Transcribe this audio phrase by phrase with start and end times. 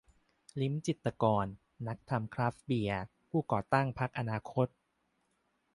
[0.61, 1.45] ลิ้มจิตรกร
[1.87, 4.67] นักทำคราฟต์เบียร์ ผู้ก่อตั้งพรรคอนาคต